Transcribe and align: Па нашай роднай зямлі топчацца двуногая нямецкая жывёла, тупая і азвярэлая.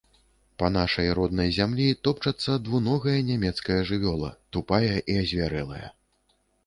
Па 0.61 0.69
нашай 0.75 1.09
роднай 1.17 1.51
зямлі 1.57 1.85
топчацца 2.07 2.55
двуногая 2.69 3.15
нямецкая 3.29 3.77
жывёла, 3.91 4.33
тупая 4.59 4.95
і 5.01 5.13
азвярэлая. 5.25 5.85